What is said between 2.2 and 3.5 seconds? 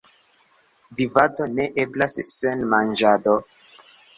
sen manĝado.